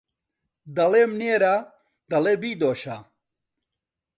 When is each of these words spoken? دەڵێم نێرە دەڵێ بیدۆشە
دەڵێم 0.77 1.11
نێرە 1.21 1.55
دەڵێ 2.11 2.33
بیدۆشە 2.41 2.97